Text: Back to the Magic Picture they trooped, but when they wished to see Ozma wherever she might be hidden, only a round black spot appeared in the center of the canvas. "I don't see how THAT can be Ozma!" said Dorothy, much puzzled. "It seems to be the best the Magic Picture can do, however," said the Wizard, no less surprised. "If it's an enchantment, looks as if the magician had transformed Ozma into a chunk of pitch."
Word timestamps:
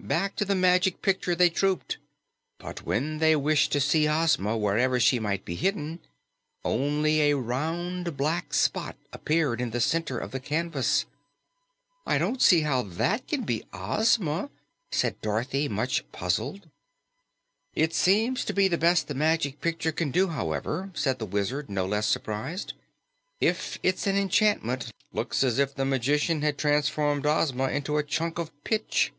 Back 0.00 0.36
to 0.36 0.44
the 0.46 0.54
Magic 0.54 1.02
Picture 1.02 1.34
they 1.34 1.50
trooped, 1.50 1.98
but 2.58 2.80
when 2.86 3.18
they 3.18 3.34
wished 3.36 3.72
to 3.72 3.80
see 3.80 4.08
Ozma 4.08 4.56
wherever 4.56 4.98
she 5.00 5.18
might 5.18 5.44
be 5.44 5.54
hidden, 5.56 5.98
only 6.64 7.20
a 7.22 7.36
round 7.36 8.16
black 8.16 8.54
spot 8.54 8.96
appeared 9.12 9.60
in 9.60 9.70
the 9.70 9.82
center 9.82 10.16
of 10.16 10.30
the 10.30 10.40
canvas. 10.40 11.04
"I 12.06 12.16
don't 12.16 12.40
see 12.40 12.60
how 12.62 12.80
THAT 12.82 13.26
can 13.26 13.42
be 13.42 13.64
Ozma!" 13.74 14.48
said 14.90 15.20
Dorothy, 15.20 15.68
much 15.68 16.10
puzzled. 16.10 16.70
"It 17.74 17.92
seems 17.92 18.44
to 18.46 18.54
be 18.54 18.66
the 18.68 18.78
best 18.78 19.08
the 19.08 19.14
Magic 19.14 19.60
Picture 19.60 19.92
can 19.92 20.10
do, 20.10 20.28
however," 20.28 20.90
said 20.94 21.18
the 21.18 21.26
Wizard, 21.26 21.68
no 21.68 21.84
less 21.84 22.06
surprised. 22.06 22.72
"If 23.40 23.78
it's 23.82 24.06
an 24.06 24.16
enchantment, 24.16 24.90
looks 25.12 25.42
as 25.44 25.58
if 25.58 25.74
the 25.74 25.84
magician 25.84 26.40
had 26.40 26.56
transformed 26.56 27.26
Ozma 27.26 27.64
into 27.68 27.98
a 27.98 28.02
chunk 28.04 28.38
of 28.38 28.52
pitch." 28.64 29.12